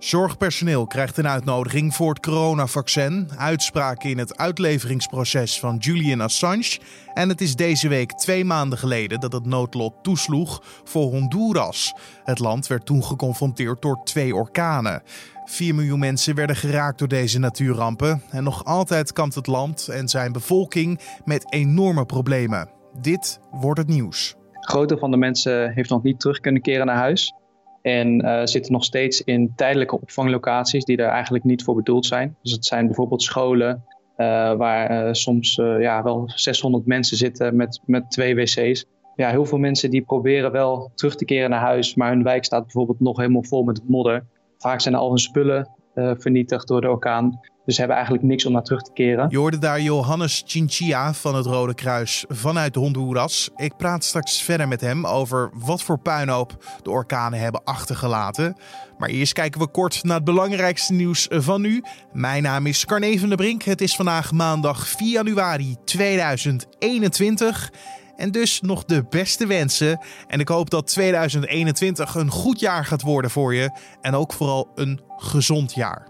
Zorgpersoneel 0.00 0.86
krijgt 0.86 1.16
een 1.16 1.28
uitnodiging 1.28 1.94
voor 1.94 2.08
het 2.08 2.20
coronavaccin, 2.20 3.28
uitspraken 3.36 4.10
in 4.10 4.18
het 4.18 4.36
uitleveringsproces 4.36 5.60
van 5.60 5.76
Julian 5.76 6.20
Assange 6.20 6.78
en 7.14 7.28
het 7.28 7.40
is 7.40 7.56
deze 7.56 7.88
week 7.88 8.12
twee 8.12 8.44
maanden 8.44 8.78
geleden 8.78 9.20
dat 9.20 9.32
het 9.32 9.46
noodlot 9.46 9.94
toesloeg 10.02 10.62
voor 10.84 11.10
Honduras. 11.10 11.94
Het 12.24 12.38
land 12.38 12.66
werd 12.66 12.86
toen 12.86 13.04
geconfronteerd 13.04 13.82
door 13.82 14.00
twee 14.04 14.34
orkanen. 14.34 15.02
4 15.44 15.74
miljoen 15.74 15.98
mensen 15.98 16.34
werden 16.34 16.56
geraakt 16.56 16.98
door 16.98 17.08
deze 17.08 17.38
natuurrampen 17.38 18.22
en 18.30 18.44
nog 18.44 18.64
altijd 18.64 19.12
kampt 19.12 19.34
het 19.34 19.46
land 19.46 19.88
en 19.88 20.08
zijn 20.08 20.32
bevolking 20.32 21.00
met 21.24 21.52
enorme 21.52 22.06
problemen. 22.06 22.70
Dit 23.00 23.40
wordt 23.50 23.78
het 23.78 23.88
nieuws. 23.88 24.34
Grote 24.60 24.98
van 24.98 25.10
de 25.10 25.16
mensen 25.16 25.72
heeft 25.72 25.90
nog 25.90 26.02
niet 26.02 26.20
terug 26.20 26.40
kunnen 26.40 26.62
keren 26.62 26.86
naar 26.86 26.96
huis. 26.96 27.34
En 27.82 28.24
uh, 28.24 28.40
zitten 28.44 28.72
nog 28.72 28.84
steeds 28.84 29.24
in 29.24 29.52
tijdelijke 29.56 30.00
opvanglocaties 30.00 30.84
die 30.84 30.96
er 30.96 31.08
eigenlijk 31.08 31.44
niet 31.44 31.62
voor 31.64 31.74
bedoeld 31.74 32.06
zijn. 32.06 32.36
Dus 32.42 32.52
het 32.52 32.64
zijn 32.64 32.86
bijvoorbeeld 32.86 33.22
scholen 33.22 33.84
uh, 34.16 34.52
waar 34.52 35.06
uh, 35.06 35.12
soms 35.12 35.54
ja, 35.78 36.02
wel 36.02 36.30
600 36.34 36.86
mensen 36.86 37.16
zitten 37.16 37.56
met, 37.56 37.80
met 37.86 38.10
twee 38.10 38.34
wc's. 38.34 38.84
Ja, 39.16 39.30
heel 39.30 39.46
veel 39.46 39.58
mensen 39.58 39.90
die 39.90 40.02
proberen 40.02 40.52
wel 40.52 40.90
terug 40.94 41.16
te 41.16 41.24
keren 41.24 41.50
naar 41.50 41.60
huis, 41.60 41.94
maar 41.94 42.10
hun 42.10 42.22
wijk 42.22 42.44
staat 42.44 42.62
bijvoorbeeld 42.62 43.00
nog 43.00 43.16
helemaal 43.16 43.44
vol 43.44 43.62
met 43.62 43.88
modder. 43.88 44.24
Vaak 44.58 44.80
zijn 44.80 44.94
al 44.94 45.08
hun 45.08 45.18
spullen 45.18 45.68
vernietigd 45.94 46.68
door 46.68 46.80
de 46.80 46.88
orkaan. 46.88 47.40
Dus 47.64 47.78
hebben 47.78 47.96
eigenlijk 47.96 48.26
niks 48.26 48.46
om 48.46 48.52
naar 48.52 48.62
terug 48.62 48.82
te 48.82 48.92
keren. 48.92 49.26
Je 49.30 49.38
hoorde 49.38 49.58
daar 49.58 49.80
Johannes 49.80 50.42
Chinchilla 50.46 51.14
van 51.14 51.34
het 51.34 51.46
Rode 51.46 51.74
Kruis 51.74 52.24
vanuit 52.28 52.74
Honduras. 52.74 53.50
Ik 53.56 53.76
praat 53.76 54.04
straks 54.04 54.42
verder 54.42 54.68
met 54.68 54.80
hem 54.80 55.06
over 55.06 55.50
wat 55.54 55.82
voor 55.82 55.98
puinhoop 55.98 56.64
de 56.82 56.90
orkanen 56.90 57.38
hebben 57.38 57.64
achtergelaten. 57.64 58.56
Maar 58.98 59.08
eerst 59.08 59.32
kijken 59.32 59.60
we 59.60 59.68
kort 59.68 60.02
naar 60.02 60.16
het 60.16 60.24
belangrijkste 60.24 60.92
nieuws 60.92 61.26
van 61.30 61.60
nu. 61.60 61.82
Mijn 62.12 62.42
naam 62.42 62.66
is 62.66 62.84
Carne 62.84 63.18
van 63.18 63.28
der 63.28 63.36
Brink. 63.36 63.62
Het 63.62 63.80
is 63.80 63.96
vandaag 63.96 64.32
maandag 64.32 64.88
4 64.88 65.08
januari 65.08 65.76
2021. 65.84 67.72
En 68.20 68.30
dus 68.30 68.60
nog 68.60 68.84
de 68.84 69.04
beste 69.10 69.46
wensen. 69.46 70.00
En 70.26 70.40
ik 70.40 70.48
hoop 70.48 70.70
dat 70.70 70.86
2021 70.86 72.14
een 72.14 72.30
goed 72.30 72.60
jaar 72.60 72.84
gaat 72.84 73.02
worden 73.02 73.30
voor 73.30 73.54
je. 73.54 73.70
En 74.00 74.14
ook 74.14 74.32
vooral 74.32 74.70
een 74.74 75.00
gezond 75.16 75.74
jaar. 75.74 76.08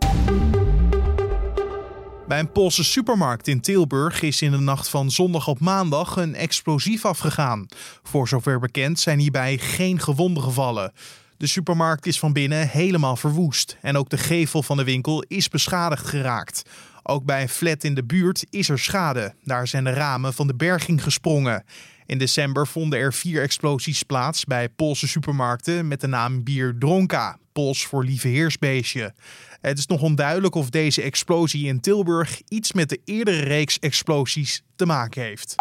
Bij 2.29 2.39
een 2.39 2.53
Poolse 2.53 2.85
supermarkt 2.85 3.49
in 3.49 3.61
Tilburg 3.61 4.23
is 4.23 4.43
in 4.43 4.51
de 4.51 4.59
nacht 4.59 4.89
van 4.89 5.11
zondag 5.11 5.49
op 5.49 5.61
maandag 5.61 6.17
een 6.17 6.35
explosief 6.35 7.05
afgegaan. 7.05 7.67
Voor 8.03 8.29
zover 8.29 8.59
bekend 8.59 9.01
zijn 9.01 9.19
hierbij 9.19 9.59
geen 9.59 10.01
gewonden 10.01 10.43
gevallen. 10.43 10.93
De 11.37 11.47
supermarkt 11.47 12.07
is 12.07 12.19
van 12.19 12.33
binnen 12.33 12.69
helemaal 12.69 13.17
verwoest 13.17 13.77
en 13.81 13.97
ook 13.97 14.11
de 14.11 14.19
gevel 14.19 14.63
van 14.63 14.77
de 14.77 14.85
winkel 14.85 15.25
is 15.29 15.49
beschadigd 15.49 16.07
geraakt. 16.07 16.63
Ook 17.03 17.25
bij 17.25 17.43
een 17.43 17.49
flat 17.49 17.85
in 17.85 17.95
de 17.95 18.05
buurt 18.05 18.47
is 18.51 18.69
er 18.69 18.79
schade. 18.79 19.35
Daar 19.45 19.67
zijn 19.67 19.85
de 19.85 19.93
ramen 19.93 20.35
van 20.35 20.47
de 20.47 20.55
berging 20.55 21.03
gesprongen. 21.03 21.65
In 22.07 22.19
december 22.19 22.67
vonden 22.67 22.99
er 22.99 23.13
vier 23.13 23.43
explosies 23.43 24.03
plaats 24.03 24.45
bij 24.45 24.69
Poolse 24.69 25.09
supermarkten 25.09 25.89
met 25.89 26.01
de 26.01 26.07
naam 26.07 26.45
Bier 26.45 26.75
Dronka, 26.79 27.39
Pools 27.53 27.87
voor 27.87 28.05
lieve 28.05 28.29
heersbeestje. 28.29 29.15
Het 29.61 29.79
is 29.79 29.87
nog 29.87 30.03
onduidelijk 30.03 30.55
of 30.55 30.71
deze 30.71 31.03
explosie 31.03 31.67
in 31.67 31.81
Tilburg 31.81 32.41
iets 32.49 32.73
met 32.73 32.89
de 32.89 33.01
eerdere 33.05 33.43
reeks 33.43 33.79
explosies 33.79 34.63
te 34.77 34.87
maken 34.87 35.23
heeft. 35.23 35.55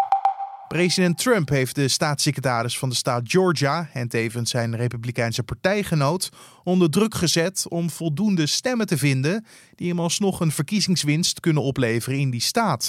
President 0.76 1.18
Trump 1.18 1.48
heeft 1.48 1.74
de 1.74 1.88
staatssecretaris 1.88 2.78
van 2.78 2.88
de 2.88 2.94
staat 2.94 3.22
Georgia 3.24 3.88
en 3.94 4.08
tevens 4.08 4.50
zijn 4.50 4.76
Republikeinse 4.76 5.44
partijgenoot 5.44 6.30
onder 6.64 6.90
druk 6.90 7.14
gezet 7.14 7.66
om 7.68 7.90
voldoende 7.90 8.46
stemmen 8.46 8.86
te 8.86 8.96
vinden 8.96 9.44
die 9.74 9.88
hem 9.88 10.00
alsnog 10.00 10.40
een 10.40 10.50
verkiezingswinst 10.50 11.40
kunnen 11.40 11.62
opleveren 11.62 12.18
in 12.18 12.30
die 12.30 12.40
staat. 12.40 12.84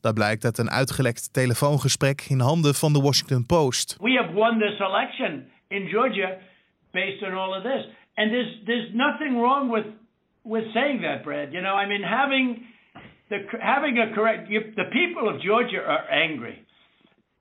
Dat 0.00 0.14
blijkt 0.14 0.44
uit 0.44 0.58
een 0.58 0.70
uitgelekt 0.70 1.32
telefoongesprek 1.32 2.26
in 2.28 2.40
handen 2.40 2.74
van 2.74 2.92
de 2.92 3.00
Washington 3.00 3.46
Post. 3.46 3.96
We 4.00 4.12
have 4.20 4.32
won 4.32 4.58
this 4.58 4.78
election 4.78 5.44
in 5.68 5.88
Georgia 5.88 6.30
based 6.90 7.22
on 7.22 7.32
all 7.32 7.56
of 7.58 7.62
this. 7.62 7.82
And 8.14 8.30
there's 8.30 8.62
there's 8.64 8.88
nothing 8.92 9.32
wrong 9.40 9.72
with 9.74 9.86
with 10.42 10.72
saying 10.72 11.02
that, 11.02 11.22
Brad. 11.22 11.52
You 11.52 11.62
know, 11.62 11.82
I 11.82 11.86
mean, 11.86 12.02
having 12.02 12.66
the 13.28 13.38
having 13.58 13.98
a 13.98 14.06
correct. 14.14 14.48
The 14.76 14.88
people 14.90 15.34
of 15.34 15.40
Georgia 15.40 15.80
are 15.94 16.04
angry, 16.10 16.65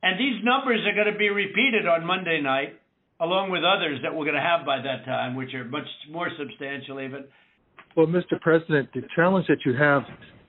and 0.06 0.20
these 0.20 0.38
numbers 0.52 0.82
are 0.88 0.96
going 1.00 1.12
to 1.12 1.18
be 1.18 1.30
repeated 1.30 1.88
on 1.88 2.06
Monday 2.06 2.40
night, 2.40 2.72
along 3.20 3.46
with 3.50 3.64
others 3.76 3.98
that 4.04 4.12
we're 4.14 4.28
going 4.30 4.42
to 4.44 4.48
have 4.52 4.62
by 4.74 4.80
that 4.90 5.04
time, 5.06 5.32
which 5.36 5.54
are 5.58 5.66
much 5.66 5.90
more 6.12 6.30
substantial, 6.38 6.96
even. 7.02 7.22
Well, 7.96 8.10
Mr. 8.18 8.36
President, 8.40 8.94
the 8.94 9.04
challenge 9.16 9.48
that 9.48 9.62
you 9.66 9.74
have 9.88 10.04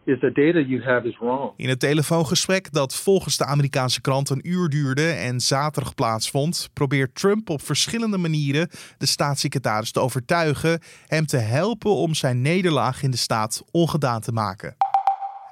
is 0.04 0.20
the 0.20 0.30
data 0.30 0.60
you 0.62 0.82
have 0.82 1.08
is 1.08 1.16
wrong. 1.18 1.52
In 1.56 1.68
het 1.68 1.80
telefoongesprek 1.80 2.72
dat 2.72 2.96
volgens 2.96 3.36
de 3.36 3.44
Amerikaanse 3.44 4.00
krant 4.00 4.30
een 4.30 4.48
uur 4.48 4.68
duurde 4.68 5.10
en 5.10 5.40
zaterdag 5.40 5.94
plaatsvond, 5.94 6.70
probeert 6.72 7.14
Trump 7.14 7.50
op 7.50 7.62
verschillende 7.62 8.18
manieren 8.18 8.68
de 8.98 9.06
staatssecretaris 9.06 9.92
te 9.92 10.00
overtuigen 10.00 10.80
hem 11.06 11.26
te 11.26 11.36
helpen 11.36 11.90
om 11.90 12.14
zijn 12.14 12.42
nederlaag 12.42 13.02
in 13.02 13.10
de 13.10 13.16
staat 13.16 13.64
ongedaan 13.70 14.20
te 14.20 14.32
maken. 14.32 14.76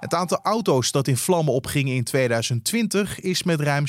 Het 0.04 0.14
aantal 0.14 0.40
auto's 0.42 0.92
dat 0.92 1.08
in 1.08 1.16
vlammen 1.16 1.54
opging 1.54 1.88
in 1.88 2.04
2020 2.04 3.20
is 3.20 3.42
met 3.42 3.60
ruim 3.60 3.84
6% 3.86 3.88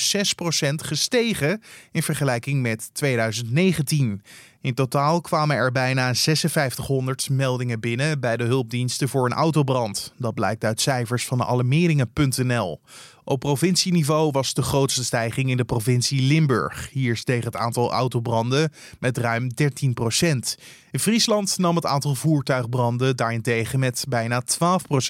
gestegen 0.75 1.61
in 1.91 2.03
vergelijking 2.03 2.61
met 2.61 2.89
2019. 2.93 4.21
In 4.65 4.73
totaal 4.73 5.21
kwamen 5.21 5.55
er 5.55 5.71
bijna 5.71 6.13
5600 6.15 7.29
meldingen 7.29 7.79
binnen 7.79 8.19
bij 8.19 8.37
de 8.37 8.43
hulpdiensten 8.43 9.09
voor 9.09 9.25
een 9.25 9.33
autobrand. 9.33 10.13
Dat 10.17 10.33
blijkt 10.33 10.63
uit 10.63 10.81
cijfers 10.81 11.25
van 11.25 11.43
alarmeringen.nl. 11.43 12.81
Op 13.23 13.39
provincieniveau 13.39 14.31
was 14.31 14.53
de 14.53 14.61
grootste 14.61 15.03
stijging 15.03 15.49
in 15.49 15.57
de 15.57 15.65
provincie 15.65 16.21
Limburg. 16.21 16.89
Hier 16.91 17.17
steeg 17.17 17.43
het 17.43 17.55
aantal 17.55 17.91
autobranden 17.91 18.71
met 18.99 19.17
ruim 19.17 19.49
13% 19.49 19.55
In 20.91 20.99
Friesland 20.99 21.57
nam 21.57 21.75
het 21.75 21.85
aantal 21.85 22.15
voertuigbranden 22.15 23.15
daarentegen 23.15 23.79
met 23.79 24.05
bijna 24.09 24.43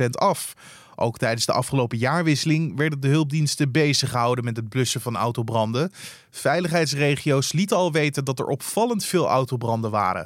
12% 0.04 0.10
af. 0.10 0.54
Ook 0.96 1.18
tijdens 1.18 1.46
de 1.46 1.52
afgelopen 1.52 1.98
jaarwisseling 1.98 2.78
werden 2.78 3.00
de 3.00 3.08
hulpdiensten 3.08 3.72
bezig 3.72 4.10
gehouden 4.10 4.44
met 4.44 4.56
het 4.56 4.70
blussen 4.70 5.02
van 5.02 5.16
autobranden. 5.16 5.92
Veiligheidsregio's 6.36 7.54
lieten 7.54 7.78
al 7.78 7.92
weten 7.92 8.26
dat 8.26 8.40
er 8.40 8.46
opvallend 8.46 9.06
veel 9.06 9.28
autobranden 9.28 9.92
waren. 9.92 10.26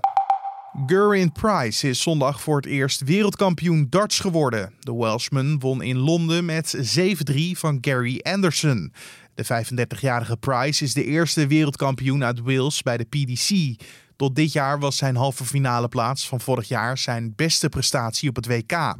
Geraint 0.86 1.34
Price 1.34 1.90
is 1.90 2.02
zondag 2.02 2.42
voor 2.42 2.56
het 2.56 2.66
eerst 2.66 3.03
wereldkampioen 3.03 3.88
darts 3.90 4.20
geworden. 4.20 4.74
De 4.80 4.96
Welshman 4.96 5.59
won 5.59 5.81
in 5.81 5.97
Londen 5.97 6.46
met 6.46 6.97
7-3 6.97 7.34
van 7.52 7.78
Gary 7.81 8.20
Anderson. 8.24 8.94
De 9.36 9.46
35-jarige 9.46 10.38
Price 10.38 10.84
is 10.84 10.94
de 10.94 11.06
eerste 11.06 11.47
wereldkampioen 11.47 12.24
uit 12.24 12.41
Wales 12.41 12.81
bij 12.81 12.97
de 12.97 13.06
PDC. 13.06 13.76
Tot 14.16 14.36
dit 14.36 14.52
jaar 14.52 14.80
was 14.80 14.97
zijn 14.97 15.16
halve 15.16 15.46
finale 15.46 15.88
plaats 15.88 16.28
van 16.28 16.41
vorig 16.41 16.68
jaar 16.68 16.97
zijn 16.97 17.34
beste 17.36 17.70
prestatie 17.70 18.30
op 18.30 18.36
het 18.36 18.47
WK. 18.47 18.96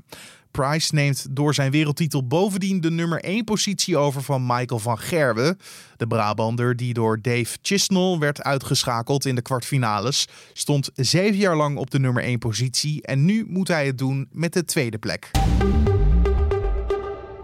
Price 0.52 0.94
neemt 0.94 1.28
door 1.32 1.54
zijn 1.54 1.72
wereldtitel 1.72 2.28
bovendien 2.28 2.82
de 2.82 2.92
nummer 2.92 3.20
1 3.20 3.44
positie 3.44 3.98
over 3.98 4.22
van 4.22 4.46
Michael 4.46 4.80
van 4.80 4.98
Gerwen. 4.98 5.58
De 5.98 6.08
Brabander, 6.08 6.76
die 6.76 6.94
door 6.94 7.22
Dave 7.22 7.58
Chisnell 7.62 8.18
werd 8.18 8.44
uitgeschakeld 8.44 9.26
in 9.26 9.36
de 9.36 9.42
kwartfinales, 9.42 10.28
stond 10.54 10.90
zeven 10.96 11.38
jaar 11.38 11.56
lang 11.56 11.78
op 11.78 11.92
de 11.92 12.00
nummer 12.00 12.24
1 12.24 12.40
positie 12.40 13.02
en 13.02 13.26
nu 13.26 13.46
moet 13.48 13.68
hij 13.68 13.86
het 13.86 13.98
doen 13.98 14.28
met 14.32 14.54
de 14.54 14.66
tweede 14.66 14.98
plek. 14.98 15.32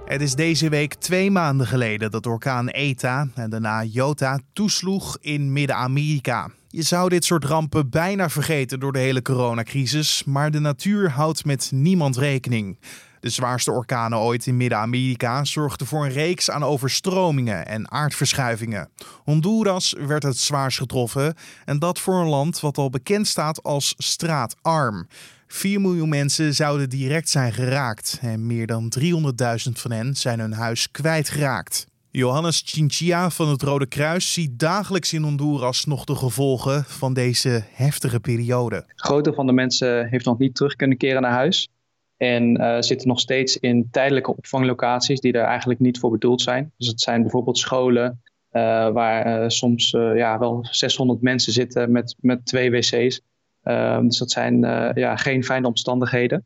Het 0.05 0.21
is 0.21 0.35
deze 0.35 0.69
week 0.69 0.93
twee 0.93 1.31
maanden 1.31 1.67
geleden 1.67 2.11
dat 2.11 2.25
orkaan 2.25 2.69
Eta 2.69 3.27
en 3.33 3.49
daarna 3.49 3.83
Jota 3.83 4.39
toesloeg 4.53 5.17
in 5.21 5.53
Midden-Amerika. 5.53 6.49
Je 6.75 6.81
zou 6.81 7.09
dit 7.09 7.25
soort 7.25 7.45
rampen 7.45 7.89
bijna 7.89 8.29
vergeten 8.29 8.79
door 8.79 8.91
de 8.93 8.99
hele 8.99 9.21
coronacrisis, 9.21 10.23
maar 10.23 10.51
de 10.51 10.59
natuur 10.59 11.09
houdt 11.09 11.45
met 11.45 11.71
niemand 11.73 12.17
rekening. 12.17 12.79
De 13.19 13.29
zwaarste 13.29 13.71
orkanen 13.71 14.19
ooit 14.19 14.45
in 14.45 14.57
Midden-Amerika 14.57 15.43
zorgden 15.43 15.87
voor 15.87 16.05
een 16.05 16.11
reeks 16.11 16.49
aan 16.49 16.63
overstromingen 16.63 17.67
en 17.67 17.91
aardverschuivingen. 17.91 18.89
Honduras 19.23 19.95
werd 20.07 20.23
het 20.23 20.37
zwaarst 20.37 20.77
getroffen 20.77 21.35
en 21.65 21.79
dat 21.79 21.99
voor 21.99 22.15
een 22.15 22.29
land 22.29 22.59
wat 22.59 22.77
al 22.77 22.89
bekend 22.89 23.27
staat 23.27 23.63
als 23.63 23.93
straatarm. 23.97 25.07
4 25.47 25.81
miljoen 25.81 26.09
mensen 26.09 26.55
zouden 26.55 26.89
direct 26.89 27.29
zijn 27.29 27.53
geraakt 27.53 28.19
en 28.21 28.47
meer 28.47 28.67
dan 28.67 28.93
300.000 28.99 29.71
van 29.71 29.91
hen 29.91 30.15
zijn 30.15 30.39
hun 30.39 30.53
huis 30.53 30.91
kwijtgeraakt. 30.91 31.87
Johannes 32.15 32.61
Chinchilla 32.65 33.29
van 33.29 33.49
het 33.49 33.61
Rode 33.61 33.85
Kruis 33.85 34.33
ziet 34.33 34.59
dagelijks 34.59 35.13
in 35.13 35.23
Honduras 35.23 35.85
nog 35.85 36.03
de 36.03 36.15
gevolgen 36.15 36.83
van 36.83 37.13
deze 37.13 37.63
heftige 37.71 38.19
periode. 38.19 38.83
Grote 38.95 39.33
van 39.33 39.45
de 39.45 39.51
mensen 39.51 40.07
heeft 40.07 40.25
nog 40.25 40.37
niet 40.37 40.55
terug 40.55 40.75
kunnen 40.75 40.97
keren 40.97 41.21
naar 41.21 41.31
huis. 41.31 41.69
En 42.17 42.61
uh, 42.61 42.77
zitten 42.79 43.07
nog 43.07 43.19
steeds 43.19 43.57
in 43.57 43.87
tijdelijke 43.91 44.35
opvanglocaties 44.35 45.19
die 45.19 45.33
er 45.33 45.43
eigenlijk 45.43 45.79
niet 45.79 45.99
voor 45.99 46.11
bedoeld 46.11 46.41
zijn. 46.41 46.71
Dus 46.77 46.87
het 46.87 47.01
zijn 47.01 47.21
bijvoorbeeld 47.21 47.57
scholen 47.57 48.21
uh, 48.51 48.61
waar 48.89 49.41
uh, 49.41 49.49
soms 49.49 49.91
ja, 49.91 50.39
wel 50.39 50.67
600 50.69 51.21
mensen 51.21 51.53
zitten 51.53 51.91
met, 51.91 52.15
met 52.19 52.45
twee 52.45 52.71
wc's. 52.71 53.21
Ehm, 53.63 54.07
dus 54.07 54.17
dat 54.17 54.31
zijn 54.31 54.59
ja, 54.93 55.15
geen 55.15 55.43
fijne 55.43 55.67
omstandigheden. 55.67 56.43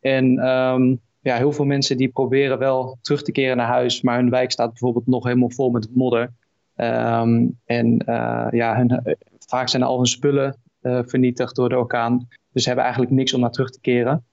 En 0.00 0.38
ehm, 0.38 0.94
ja, 1.24 1.36
heel 1.36 1.52
veel 1.52 1.64
mensen 1.64 1.96
die 1.96 2.08
proberen 2.08 2.58
wel 2.58 2.98
terug 3.00 3.22
te 3.22 3.32
keren 3.32 3.56
naar 3.56 3.66
huis, 3.66 4.02
maar 4.02 4.16
hun 4.16 4.30
wijk 4.30 4.50
staat 4.50 4.68
bijvoorbeeld 4.68 5.06
nog 5.06 5.24
helemaal 5.24 5.50
vol 5.50 5.70
met 5.70 5.94
modder. 5.94 6.32
Ehm, 6.76 7.46
en 7.64 8.02
ja, 8.50 8.76
hun, 8.76 9.16
vaak 9.38 9.68
zijn 9.68 9.82
al 9.82 9.96
hun 9.96 10.06
spullen 10.06 10.56
vernietigd 10.82 11.56
door 11.56 11.68
de 11.68 11.78
orkaan. 11.78 12.28
Dus 12.52 12.62
ze 12.62 12.68
hebben 12.68 12.84
eigenlijk 12.84 13.14
niks 13.14 13.34
om 13.34 13.40
naar 13.40 13.50
terug 13.50 13.70
te 13.70 13.80
keren. 13.80 14.24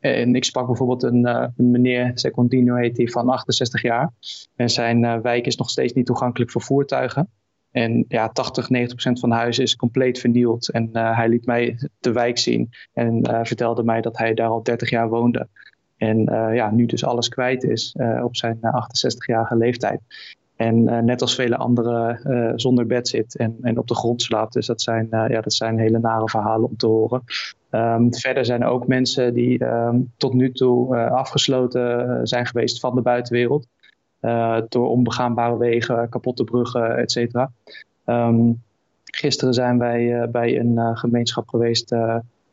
En 0.00 0.34
ik 0.34 0.44
sprak 0.44 0.66
bijvoorbeeld 0.66 1.02
een, 1.02 1.26
uh, 1.26 1.46
een 1.56 1.70
meneer, 1.70 2.10
Secondino 2.14 2.74
heet 2.74 2.96
hij, 2.96 3.08
van 3.08 3.28
68 3.28 3.82
jaar. 3.82 4.12
En 4.56 4.70
zijn 4.70 5.22
wijk 5.22 5.46
is 5.46 5.56
nog 5.56 5.70
steeds 5.70 5.92
niet 5.92 6.06
toegankelijk 6.06 6.50
voor 6.50 6.62
voertuigen. 6.62 7.28
En 7.72 8.04
ja, 8.08 8.28
80, 8.28 8.70
90 8.70 8.94
procent 8.94 9.20
van 9.20 9.28
de 9.28 9.34
huizen 9.34 9.64
is 9.64 9.76
compleet 9.76 10.18
vernield. 10.18 10.70
En 10.70 10.88
uh, 10.92 11.16
hij 11.16 11.28
liet 11.28 11.46
mij 11.46 11.88
de 12.00 12.12
wijk 12.12 12.38
zien 12.38 12.70
en 12.92 13.40
vertelde 13.42 13.82
mij 13.82 14.00
dat 14.00 14.18
hij 14.18 14.34
daar 14.34 14.48
al 14.48 14.62
30 14.62 14.90
jaar 14.90 15.08
woonde. 15.08 15.48
En 15.96 16.18
ja, 16.54 16.70
nu 16.70 16.86
dus 16.86 17.04
alles 17.04 17.28
kwijt 17.28 17.64
is 17.64 17.96
op 18.22 18.36
zijn 18.36 18.56
68-jarige 18.56 19.56
leeftijd. 19.56 20.00
En 20.56 21.04
net 21.04 21.20
als 21.20 21.34
vele 21.34 21.56
anderen 21.56 22.20
zonder 22.60 22.86
bed 22.86 23.08
zit 23.08 23.36
en, 23.36 23.56
en 23.62 23.78
op 23.78 23.88
de 23.88 23.94
grond 23.94 24.22
slaapt. 24.22 24.52
Dus 24.52 24.66
dat 24.66 24.82
zijn, 24.82 25.06
ja, 25.10 25.40
dat 25.40 25.52
zijn 25.52 25.78
hele 25.78 25.98
nare 25.98 26.28
verhalen 26.28 26.68
om 26.68 26.76
te 26.76 26.86
horen. 26.86 27.22
Um, 27.70 28.14
verder 28.14 28.44
zijn 28.44 28.62
er 28.62 28.68
ook 28.68 28.86
mensen 28.86 29.34
die 29.34 29.64
um, 29.64 30.12
tot 30.16 30.32
nu 30.32 30.52
toe 30.52 30.96
afgesloten 30.96 32.08
eh, 32.08 32.20
zijn 32.22 32.46
geweest 32.46 32.80
van 32.80 32.94
de 32.94 33.02
buitenwereld. 33.02 33.66
Uh, 34.22 34.58
door 34.68 34.88
onbegaanbare 34.88 35.56
wegen, 35.58 36.08
kapotte 36.08 36.44
bruggen, 36.44 36.96
et 36.96 37.10
cetera. 37.10 37.52
Um, 38.06 38.62
gisteren 39.04 39.54
zijn 39.54 39.78
wij 39.78 40.02
uh, 40.02 40.28
bij 40.28 40.58
een 40.58 40.96
gemeenschap 40.96 41.48
geweest, 41.48 41.94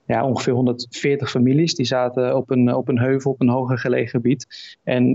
ja, 0.05 0.25
ongeveer 0.25 0.53
140 0.53 1.29
families. 1.29 1.75
Die 1.75 1.85
zaten 1.85 2.35
op 2.35 2.49
een, 2.49 2.75
op 2.75 2.87
een 2.87 2.99
heuvel, 2.99 3.31
op 3.31 3.41
een 3.41 3.49
hoger 3.49 3.77
gelegen 3.77 4.09
gebied. 4.09 4.47
En 4.83 5.13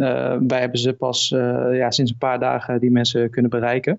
wij 0.49 0.61
hebben 0.61 0.79
ze 0.79 0.93
pas 0.93 1.29
ja, 1.73 1.91
sinds 1.91 2.11
een 2.11 2.19
paar 2.19 2.39
dagen 2.39 2.81
die 2.81 2.91
mensen 2.91 3.31
kunnen 3.31 3.51
bereiken. 3.51 3.99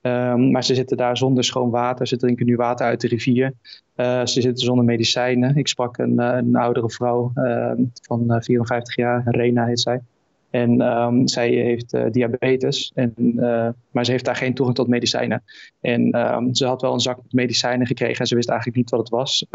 Um, 0.00 0.50
maar 0.50 0.64
ze 0.64 0.74
zitten 0.74 0.96
daar 0.96 1.16
zonder 1.16 1.44
schoon 1.44 1.70
water. 1.70 2.06
Ze 2.06 2.16
drinken 2.16 2.46
nu 2.46 2.56
water 2.56 2.86
uit 2.86 3.00
de 3.00 3.08
rivier. 3.08 3.52
Ze 3.96 4.40
zitten 4.40 4.64
zonder 4.64 4.84
medicijnen. 4.84 5.56
Ik 5.56 5.68
sprak 5.68 5.98
een, 5.98 6.18
een 6.18 6.56
oudere 6.56 6.90
vrouw 6.90 7.32
uh, 7.34 7.72
van 8.02 8.42
54 8.42 8.96
jaar, 8.96 9.22
Rena 9.26 9.66
heet 9.66 9.80
zij. 9.80 10.00
En 10.54 10.80
um, 10.80 11.28
zij 11.28 11.48
heeft 11.50 12.12
diabetes, 12.12 12.92
en, 12.94 13.14
maar 13.90 14.04
ze 14.04 14.10
heeft 14.10 14.24
daar 14.24 14.36
geen 14.36 14.54
toegang 14.54 14.76
tot 14.76 14.88
medicijnen. 14.88 15.42
En 15.80 16.32
um, 16.34 16.54
ze 16.54 16.66
had 16.66 16.82
wel 16.82 16.92
een 16.92 17.00
zak 17.00 17.16
met 17.16 17.32
medicijnen 17.32 17.86
gekregen 17.86 18.18
en 18.18 18.26
ze 18.26 18.34
wist 18.34 18.48
eigenlijk 18.48 18.78
niet 18.78 18.90
wat 18.90 19.00
het 19.00 19.08
was. 19.08 19.46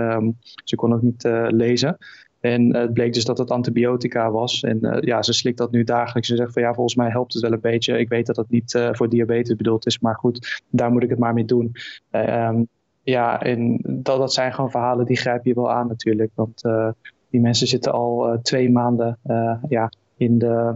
ze 0.63 0.75
kon 0.75 0.93
ook 0.93 1.01
niet 1.01 1.23
lezen. 1.47 1.97
En 2.39 2.75
het 2.75 2.93
bleek 2.93 3.13
dus 3.13 3.25
dat 3.25 3.37
het 3.37 3.51
antibiotica 3.51 4.31
was. 4.31 4.61
En 4.61 4.97
ja, 5.01 5.21
ze 5.21 5.33
slikt 5.33 5.57
dat 5.57 5.71
nu 5.71 5.83
dagelijks. 5.83 6.27
Ze 6.27 6.35
zegt 6.35 6.53
van 6.53 6.61
ja, 6.61 6.73
volgens 6.73 6.95
mij 6.95 7.09
helpt 7.09 7.33
het 7.33 7.41
wel 7.41 7.51
een 7.51 7.59
beetje. 7.59 7.99
Ik 7.99 8.09
weet 8.09 8.25
dat 8.25 8.35
het 8.35 8.49
niet 8.49 8.79
voor 8.91 9.09
diabetes 9.09 9.55
bedoeld 9.55 9.85
is, 9.85 9.99
maar 9.99 10.15
goed, 10.15 10.61
daar 10.69 10.91
moet 10.91 11.03
ik 11.03 11.09
het 11.09 11.19
maar 11.19 11.33
mee 11.33 11.45
doen. 11.45 11.71
Ja, 13.03 13.41
en 13.41 13.79
dat, 13.83 14.19
dat 14.19 14.33
zijn 14.33 14.53
gewoon 14.53 14.71
verhalen 14.71 15.05
die 15.05 15.17
grijp 15.17 15.45
je 15.45 15.53
wel 15.53 15.71
aan 15.71 15.87
natuurlijk. 15.87 16.31
Want 16.35 16.61
die 17.29 17.41
mensen 17.41 17.67
zitten 17.67 17.91
al 17.91 18.39
twee 18.41 18.69
maanden 18.69 19.19
ja, 19.69 19.91
in 20.17 20.37
de 20.37 20.75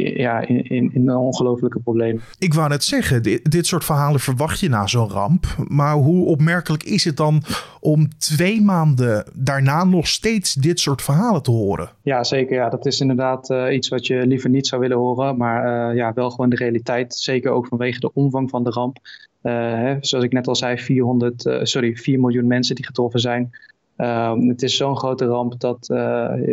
ja, 0.00 0.46
in, 0.46 0.64
in, 0.64 0.90
in 0.94 1.08
een 1.08 1.16
ongelofelijke 1.16 1.78
probleem. 1.78 2.20
Ik 2.38 2.54
wou 2.54 2.68
net 2.68 2.84
zeggen, 2.84 3.22
dit, 3.22 3.50
dit 3.50 3.66
soort 3.66 3.84
verhalen 3.84 4.20
verwacht 4.20 4.60
je 4.60 4.68
na 4.68 4.86
zo'n 4.86 5.08
ramp. 5.08 5.46
Maar 5.68 5.94
hoe 5.94 6.26
opmerkelijk 6.26 6.82
is 6.82 7.04
het 7.04 7.16
dan 7.16 7.42
om 7.80 8.08
twee 8.18 8.62
maanden 8.62 9.24
daarna 9.34 9.84
nog 9.84 10.06
steeds 10.06 10.54
dit 10.54 10.80
soort 10.80 11.02
verhalen 11.02 11.42
te 11.42 11.50
horen? 11.50 11.88
Ja, 12.02 12.24
zeker. 12.24 12.56
Ja, 12.56 12.68
dat 12.68 12.86
is 12.86 13.00
inderdaad 13.00 13.50
uh, 13.50 13.74
iets 13.74 13.88
wat 13.88 14.06
je 14.06 14.26
liever 14.26 14.50
niet 14.50 14.66
zou 14.66 14.80
willen 14.80 14.96
horen. 14.96 15.36
Maar 15.36 15.90
uh, 15.90 15.96
ja, 15.96 16.12
wel 16.12 16.30
gewoon 16.30 16.50
de 16.50 16.56
realiteit. 16.56 17.14
Zeker 17.14 17.50
ook 17.50 17.66
vanwege 17.66 18.00
de 18.00 18.12
omvang 18.12 18.50
van 18.50 18.64
de 18.64 18.70
ramp. 18.70 18.98
Uh, 19.42 19.52
hè, 19.52 19.96
zoals 20.00 20.24
ik 20.24 20.32
net 20.32 20.48
al 20.48 20.56
zei, 20.56 20.78
400, 20.78 21.58
sorry, 21.62 21.96
4 21.96 22.20
miljoen 22.20 22.46
mensen 22.46 22.74
die 22.74 22.86
getroffen 22.86 23.20
zijn. 23.20 23.50
Ehm, 23.96 24.40
het 24.48 24.62
is 24.62 24.76
zo'n 24.76 24.96
grote 24.96 25.24
ramp 25.24 25.60
dat 25.60 25.86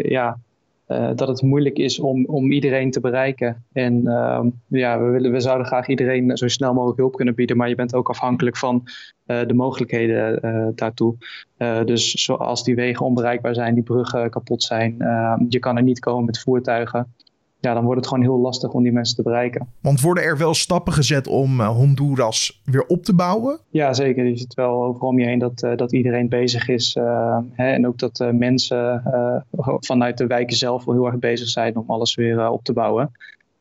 ja, 0.04 0.40
uh, 0.94 1.10
dat 1.16 1.28
het 1.28 1.42
moeilijk 1.42 1.78
is 1.78 2.00
om, 2.00 2.26
om 2.26 2.52
iedereen 2.52 2.92
te 2.92 3.00
bereiken. 3.00 3.64
En 3.72 4.02
uh, 4.04 4.42
ja, 4.68 5.00
we, 5.00 5.10
willen, 5.10 5.32
we 5.32 5.40
zouden 5.40 5.68
graag 5.68 5.88
iedereen 5.88 6.38
zo 6.38 6.48
snel 6.48 6.74
mogelijk 6.74 7.00
hulp 7.00 7.16
kunnen 7.16 7.36
bieden, 7.36 7.58
maar 7.58 7.70
je 7.70 7.76
bent 7.76 7.96
ook 7.96 8.10
afhankelijk 8.10 8.58
van 8.58 8.84
uh, 9.28 9.42
de 9.48 9.54
mogelijkheden 9.54 10.40
uh, 10.46 10.68
daartoe. 10.76 11.16
dus 11.86 12.12
zoals 12.12 12.64
die 12.64 12.76
wegen 12.76 13.06
onbereikbaar 13.06 13.54
zijn, 13.54 13.74
die 13.74 13.84
bruggen 13.84 14.30
kapot 14.30 14.64
zijn, 14.64 15.02
ehm, 15.02 15.46
je 15.50 15.60
kan 15.60 15.78
er 15.78 15.84
niet 15.84 16.00
komen 16.00 16.26
met 16.26 16.40
voertuigen 16.40 17.14
ja, 17.64 17.74
dan 17.74 17.84
wordt 17.84 18.00
het 18.00 18.10
gewoon 18.10 18.24
heel 18.24 18.40
lastig 18.40 18.72
om 18.72 18.84
die 18.84 18.92
mensen 18.92 19.16
te 19.16 19.22
bereiken. 19.22 19.68
Want 19.82 20.02
worden 20.02 20.24
er 20.24 20.38
wel 20.38 20.54
stappen 20.54 20.94
gezet 20.94 21.28
om 21.28 21.60
uh, 21.60 21.68
Honduras 21.68 22.62
weer 22.66 22.86
op 22.86 23.04
te 23.04 23.16
bouwen? 23.16 23.60
Ja, 23.70 23.94
zeker. 23.94 24.26
Je 24.26 24.38
ziet 24.38 24.54
wel 24.54 24.84
overal 24.84 25.10
om 25.10 25.20
je 25.20 25.26
heen 25.26 25.40
dat, 25.40 25.64
uh, 25.64 25.76
dat 25.76 25.92
iedereen 25.92 26.30
bezig 26.30 26.68
is. 26.68 26.96
Uh, 26.96 27.38
hè, 27.52 27.72
en 27.72 27.88
ook 27.88 27.98
dat 27.98 28.26
mensen 28.34 29.04
vanuit 29.80 30.18
de 30.18 30.28
wijken 30.28 30.56
zelf 30.56 30.86
wel 30.86 30.96
heel 30.96 31.06
erg 31.06 31.20
bezig 31.20 31.48
zijn 31.48 31.78
om 31.78 31.84
alles 31.88 32.16
weer 32.16 32.50
op 32.50 32.64
te 32.64 32.74
bouwen. 32.74 33.12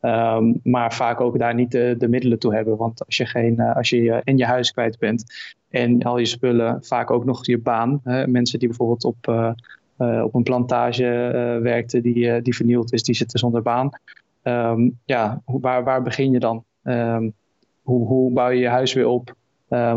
Um, 0.00 0.60
maar 0.62 0.94
vaak 0.94 1.20
ook 1.20 1.38
daar 1.38 1.54
niet 1.54 1.70
de, 1.70 1.94
de, 1.98 2.08
middelen 2.08 2.38
toe 2.38 2.54
hebben. 2.54 2.76
Want 2.76 3.06
als 3.06 3.16
je, 3.16 3.26
geen, 3.26 3.60
als 3.60 3.90
je 3.90 4.20
in 4.24 4.36
je 4.36 4.44
huis 4.44 4.72
kwijt 4.72 4.98
bent 4.98 5.24
en 5.70 6.02
al 6.02 6.18
je 6.18 6.24
spullen, 6.24 6.84
vaak 6.84 7.10
ook 7.10 7.24
nog 7.24 7.46
je 7.46 7.58
baan. 7.58 8.00
mensen 8.26 8.58
die 8.58 8.68
bijvoorbeeld 8.68 9.04
op 9.04 9.54
op 9.96 10.34
een 10.34 10.42
plantage 10.42 11.04
uh, 11.04 11.62
werkte 11.62 12.00
die, 12.00 12.16
uh, 12.16 12.42
die 12.42 12.56
vernield 12.56 12.92
is, 12.92 13.02
die 13.02 13.14
zitten 13.14 13.38
zonder 13.38 13.62
baan. 13.62 13.90
Um, 14.42 14.98
ja, 15.04 15.42
waar, 15.44 15.84
waar 15.84 16.02
begin 16.02 16.30
je 16.30 16.38
dan? 16.38 16.64
Um, 16.82 17.32
hoe, 17.82 18.06
hoe 18.06 18.32
bouw 18.32 18.48
je 18.48 18.60
je 18.60 18.68
huis 18.68 18.92
weer 18.92 19.06
op? 19.06 19.34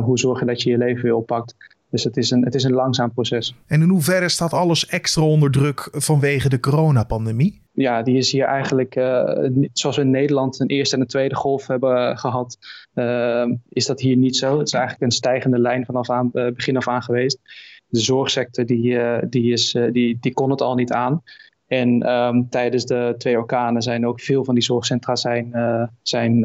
hoe 0.02 0.20
zorg 0.20 0.40
je 0.40 0.46
dat 0.46 0.62
je 0.62 0.70
je 0.70 0.78
leven 0.78 1.04
weer 1.04 1.16
oppakt? 1.16 1.56
Dus 1.90 2.04
het 2.04 2.18
is, 2.18 2.32
een, 2.32 2.44
het 2.44 2.56
is 2.56 2.64
een 2.64 2.74
langzaam 2.74 3.14
proces. 3.14 3.56
En 3.68 3.82
in 3.82 3.90
hoeverre 3.90 4.30
staat 4.30 4.54
alles 4.54 4.88
extra 4.88 5.24
onder 5.24 5.52
druk 5.52 5.90
vanwege 5.92 6.50
de 6.50 6.60
coronapandemie? 6.60 7.62
Ja, 7.72 8.02
die 8.02 8.18
is 8.18 8.32
hier 8.32 8.46
eigenlijk, 8.46 8.96
uh, 8.96 9.48
zoals 9.74 9.96
we 9.96 10.02
in 10.02 10.10
Nederland 10.10 10.60
een 10.60 10.68
eerste 10.68 10.96
en 10.96 11.02
een 11.02 11.08
tweede 11.08 11.36
golf 11.36 11.68
hebben 11.68 12.18
gehad, 12.18 12.58
uh, 12.96 13.46
is 13.70 13.86
dat 13.86 14.00
hier 14.00 14.18
niet 14.18 14.36
zo. 14.36 14.58
Het 14.58 14.68
is 14.68 14.74
eigenlijk 14.74 15.04
een 15.04 15.18
stijgende 15.18 15.60
lijn 15.60 15.86
vanaf 15.86 16.10
aan, 16.10 16.30
uh, 16.34 16.52
begin 16.52 16.78
af 16.78 16.88
aan 16.88 17.04
geweest 17.04 17.40
de 17.88 18.00
zorgsector 18.00 18.66
die, 18.66 19.00
eh, 19.00 19.24
die, 19.30 19.52
is, 19.52 19.74
eh, 19.76 19.92
die, 19.92 20.18
die 20.20 20.34
kon 20.34 20.50
het 20.50 20.62
al 20.62 20.76
niet 20.76 20.92
aan. 20.92 21.24
En 21.68 22.10
um, 22.10 22.50
tijdens 22.50 22.86
de 22.86 23.16
twee 23.18 23.38
orkanen 23.38 23.82
zijn 23.82 24.08
ook 24.08 24.22
veel 24.22 24.46
van 24.46 24.54
die 24.54 24.64
zorgcentra 24.64 25.16
zijn, 25.16 25.50
uh, 25.54 25.84
zijn 26.02 26.40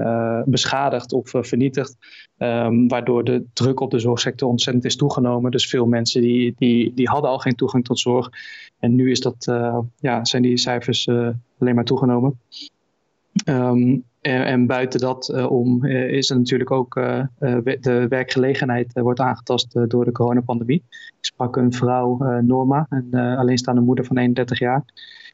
beschadigd 0.46 1.12
of 1.12 1.30
vernietigd. 1.32 1.96
Um, 2.38 2.88
waardoor 2.88 3.24
de 3.24 3.44
druk 3.52 3.80
op 3.80 3.90
de 3.90 3.98
zorgsector 3.98 4.48
ontzettend 4.48 4.84
is 4.84 4.96
toegenomen. 4.96 5.50
Dus 5.50 5.68
veel 5.68 5.86
mensen 5.86 6.20
die, 6.22 6.54
die, 6.56 6.94
die 6.94 7.08
hadden 7.08 7.30
al 7.30 7.38
geen 7.38 7.54
toegang 7.54 7.84
tot 7.84 7.98
zorg. 7.98 8.30
En 8.78 8.94
nu 8.94 9.10
is 9.10 9.20
dat, 9.20 9.44
ja, 9.96 10.24
zijn 10.24 10.42
die 10.42 10.56
cijfers 10.56 11.08
alleen 11.08 11.74
maar 11.74 11.84
toegenomen. 11.84 12.40
Um, 13.48 14.04
en, 14.20 14.44
en, 14.44 14.66
buiten 14.66 15.00
dat 15.00 15.32
uh, 15.34 15.50
om 15.50 15.84
uh, 15.84 16.10
is 16.10 16.30
er 16.30 16.36
natuurlijk 16.36 16.70
ook 16.70 16.96
uh, 16.96 17.24
de 17.80 18.06
werkgelegenheid 18.08 18.92
wordt 18.92 19.20
aangetast 19.20 19.90
door 19.90 20.04
de 20.04 20.12
coronapandemie. 20.12 20.84
Ik 20.90 21.24
sprak 21.24 21.56
een 21.56 21.72
vrouw, 21.72 22.40
Norma, 22.40 22.86
een 22.88 23.14
alleenstaande 23.14 23.80
moeder 23.80 24.04
van 24.04 24.18
31 24.18 24.58
jaar. 24.58 24.84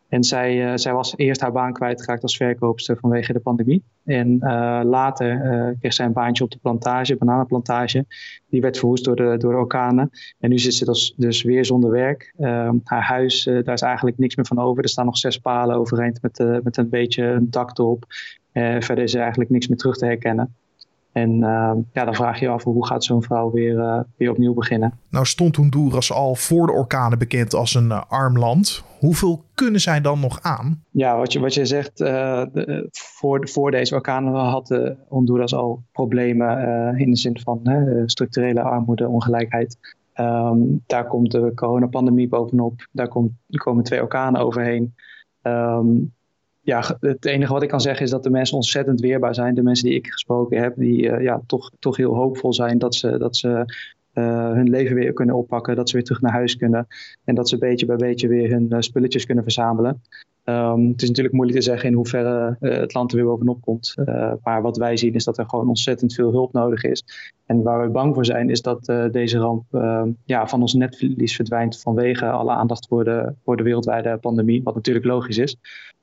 En 0.08 0.24
zij, 0.24 0.78
zij 0.78 0.92
was 0.92 1.16
eerst 1.16 1.40
haar 1.40 1.52
baan 1.52 1.72
kwijtgeraakt 1.72 2.22
als 2.22 2.36
verkoopster 2.36 2.96
vanwege 3.00 3.32
de 3.32 3.40
pandemie. 3.40 3.82
En 4.04 4.38
later 4.84 5.40
kreeg 5.80 5.92
zij 5.92 6.06
een 6.06 6.12
baantje 6.12 6.44
op 6.44 6.50
de 6.50 6.58
plantage, 6.62 7.16
bananenplantage. 7.16 8.04
Die 8.48 8.60
werd 8.60 8.78
verwoest 8.78 9.04
door 9.04 9.16
de, 9.16 9.34
door 9.38 9.54
orkanen. 9.54 10.10
En 10.38 10.50
nu 10.50 10.58
zit 10.58 10.74
ze 10.74 10.84
dus, 10.84 11.14
dus 11.16 11.42
weer 11.42 11.64
zonder 11.64 11.90
werk. 11.90 12.34
Ehm, 12.38 12.76
haar 12.84 13.02
huis, 13.02 13.44
daar 13.44 13.74
is 13.74 13.82
eigenlijk 13.82 14.18
niks 14.18 14.36
meer 14.36 14.46
van 14.46 14.58
over. 14.58 14.82
Er 14.82 14.88
staan 14.88 15.04
nog 15.04 15.18
zes 15.18 15.38
palen 15.38 15.76
overeind 15.76 16.22
met, 16.22 16.62
met 16.62 16.76
een 16.76 16.88
beetje 16.88 17.24
een 17.24 17.50
dak 17.50 17.78
erop. 17.78 18.06
Uh, 18.56 18.80
verder 18.80 19.04
is 19.04 19.14
er 19.14 19.20
eigenlijk 19.20 19.50
niks 19.50 19.68
meer 19.68 19.78
terug 19.78 19.96
te 19.96 20.06
herkennen. 20.06 20.54
En 21.12 21.30
uh, 21.30 21.72
ja, 21.92 22.04
dan 22.04 22.14
vraag 22.14 22.38
je 22.38 22.44
je 22.44 22.50
af 22.50 22.64
hoe 22.64 22.86
gaat 22.86 23.04
zo'n 23.04 23.22
vrouw 23.22 23.50
weer, 23.50 23.76
uh, 23.76 24.00
weer 24.16 24.30
opnieuw 24.30 24.54
beginnen. 24.54 24.92
Nou 25.10 25.26
stond 25.26 25.56
Honduras 25.56 26.12
al 26.12 26.34
voor 26.34 26.66
de 26.66 26.72
orkanen 26.72 27.18
bekend 27.18 27.54
als 27.54 27.74
een 27.74 27.88
uh, 27.88 28.02
arm 28.08 28.38
land. 28.38 28.84
Hoeveel 28.98 29.44
kunnen 29.54 29.80
zij 29.80 30.00
dan 30.00 30.20
nog 30.20 30.42
aan? 30.42 30.82
Ja, 30.90 31.16
wat 31.16 31.32
je, 31.32 31.40
wat 31.40 31.54
je 31.54 31.64
zegt, 31.64 31.96
de, 31.96 32.88
voor, 32.92 33.48
voor 33.48 33.70
deze 33.70 33.94
orkanen 33.94 34.32
had 34.34 34.94
Honduras 35.08 35.54
al 35.54 35.82
problemen 35.92 36.58
in 36.98 37.10
de 37.10 37.16
zin 37.16 37.40
van 37.40 37.60
structurele 38.06 38.62
armoede, 38.62 39.08
ongelijkheid. 39.08 39.78
Um, 40.20 40.82
daar 40.86 41.06
komt 41.06 41.30
de 41.30 41.52
coronapandemie 41.54 42.28
bovenop. 42.28 42.88
Daar 42.92 43.08
komt, 43.08 43.32
komen 43.50 43.84
twee 43.84 44.00
orkanen 44.00 44.40
overheen. 44.40 44.94
Um, 45.42 46.14
ja, 46.66 46.96
het 47.00 47.24
enige 47.24 47.52
wat 47.52 47.62
ik 47.62 47.68
kan 47.68 47.80
zeggen 47.80 48.04
is 48.04 48.10
dat 48.10 48.22
de 48.22 48.30
mensen 48.30 48.56
ontzettend 48.56 49.00
weerbaar 49.00 49.34
zijn. 49.34 49.54
De 49.54 49.62
mensen 49.62 49.88
die 49.88 49.94
ik 49.94 50.06
gesproken 50.06 50.62
heb, 50.62 50.74
die 50.76 51.02
uh, 51.02 51.22
ja, 51.22 51.40
toch, 51.46 51.70
toch 51.78 51.96
heel 51.96 52.14
hoopvol 52.14 52.52
zijn 52.52 52.78
dat 52.78 52.94
ze, 52.94 53.18
dat 53.18 53.36
ze 53.36 53.64
hun 54.12 54.70
leven 54.70 54.94
weer 54.94 55.12
kunnen 55.12 55.34
oppakken. 55.34 55.76
Dat 55.76 55.88
ze 55.88 55.96
weer 55.96 56.04
terug 56.04 56.20
naar 56.20 56.32
huis 56.32 56.56
kunnen. 56.56 56.86
En 57.24 57.34
dat 57.34 57.48
ze 57.48 57.58
beetje 57.58 57.86
bij 57.86 57.96
beetje 57.96 58.28
weer 58.28 58.50
hun 58.50 58.82
spulletjes 58.82 59.26
kunnen 59.26 59.44
verzamelen. 59.44 60.02
Um, 60.48 60.88
het 60.88 61.02
is 61.02 61.08
natuurlijk 61.08 61.34
moeilijk 61.34 61.58
te 61.58 61.64
zeggen 61.64 61.88
in 61.88 61.94
hoeverre 61.94 62.56
uh, 62.60 62.76
het 62.76 62.94
land 62.94 63.10
er 63.10 63.16
weer 63.16 63.26
bovenop 63.26 63.60
komt. 63.60 63.94
Uh, 63.96 64.32
maar 64.42 64.62
wat 64.62 64.76
wij 64.76 64.96
zien 64.96 65.14
is 65.14 65.24
dat 65.24 65.38
er 65.38 65.48
gewoon 65.48 65.68
ontzettend 65.68 66.14
veel 66.14 66.30
hulp 66.30 66.52
nodig 66.52 66.84
is. 66.84 67.04
En 67.46 67.62
waar 67.62 67.82
we 67.82 67.88
bang 67.88 68.14
voor 68.14 68.24
zijn 68.24 68.50
is 68.50 68.62
dat 68.62 68.88
uh, 68.88 69.04
deze 69.10 69.38
ramp 69.38 69.64
ehm, 69.72 70.10
ja, 70.24 70.46
van 70.46 70.60
ons 70.60 70.74
netvlies 70.74 71.34
verdwijnt 71.34 71.80
vanwege 71.80 72.30
alle 72.30 72.52
aandacht 72.52 72.86
voor 72.88 73.04
de, 73.04 73.32
voor 73.44 73.56
de 73.56 73.62
wereldwijde 73.62 74.18
pandemie. 74.18 74.62
Wat 74.62 74.74
natuurlijk 74.74 75.06
logisch 75.06 75.38
is. 75.38 75.56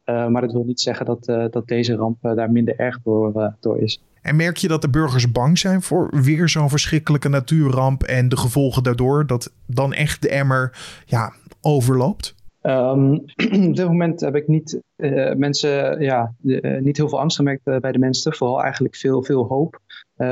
maar 0.06 0.42
dat 0.42 0.52
wil 0.52 0.64
niet 0.64 0.80
zeggen 0.80 1.06
dat, 1.06 1.26
dat 1.52 1.68
deze 1.68 1.96
ramp 1.96 2.18
daar 2.22 2.52
minder 2.52 2.76
erg 2.80 3.00
door, 3.04 3.56
door 3.60 3.80
is. 3.80 4.02
En 4.22 4.36
merk 4.36 4.58
je 4.58 4.68
dat 4.68 4.82
de 4.82 4.90
burgers 4.90 5.32
bang 5.32 5.58
zijn 5.58 5.82
voor 5.82 6.22
weer 6.22 6.50
zo'n 6.50 6.70
verschrikkelijke 6.70 7.30
natuurramp 7.30 8.04
en 8.04 8.30
de 8.30 8.38
gevolgen 8.38 8.84
daardoor? 8.84 9.28
Dat 9.28 9.52
dan 9.66 9.94
echt 9.94 10.22
de 10.22 10.30
emmer 10.30 10.78
ja, 11.06 11.34
overloopt? 11.62 12.36
Um, 12.66 13.14
op 13.70 13.76
dit 13.76 13.88
moment 13.88 14.22
heb 14.22 14.36
ik 14.36 14.48
niet, 14.48 14.82
uh, 14.96 15.34
mensen, 15.34 16.02
ja, 16.02 16.34
uh, 16.44 16.82
niet 16.82 16.98
heel 16.98 17.10
veel 17.10 17.20
angst 17.20 17.36
gemerkt 17.36 17.68
uh, 17.68 17.78
bij 17.78 17.92
de 17.92 18.00
mensen. 18.00 18.34
Vooral 18.34 18.62
eigenlijk 18.62 18.96
veel, 18.96 19.24
veel 19.24 19.46
hoop. 19.46 19.80